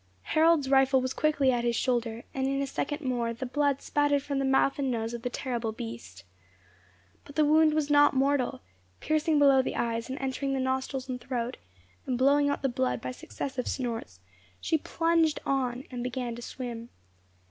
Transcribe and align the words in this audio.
Harold's 0.33 0.67
rifle 0.67 0.99
was 0.99 1.13
quickly 1.13 1.51
at 1.51 1.63
his 1.63 1.75
shoulder, 1.75 2.23
and 2.33 2.47
in 2.47 2.59
a 2.59 2.65
second 2.65 3.01
more 3.01 3.35
the 3.35 3.45
blood 3.45 3.83
spouted 3.83 4.23
from 4.23 4.39
the 4.39 4.43
mouth 4.45 4.79
and 4.79 4.89
nose 4.89 5.13
of 5.13 5.21
the 5.21 5.29
terrible 5.29 5.71
beast. 5.71 6.23
But 7.23 7.35
the 7.35 7.45
wound 7.45 7.75
was 7.75 7.91
not 7.91 8.15
mortal, 8.15 8.61
piercing 8.99 9.37
below 9.37 9.61
the 9.61 9.75
eyes, 9.75 10.09
and 10.09 10.17
entering 10.17 10.53
the 10.53 10.59
nostrils 10.59 11.07
and 11.07 11.21
throat; 11.21 11.57
and 12.07 12.17
blowing 12.17 12.49
out 12.49 12.63
the 12.63 12.67
blood 12.67 12.99
by 12.99 13.11
successive 13.11 13.67
snorts, 13.67 14.21
she 14.59 14.79
plunged 14.79 15.39
on, 15.45 15.83
and 15.91 16.01
began 16.01 16.33
to 16.35 16.41
swim. 16.41 16.89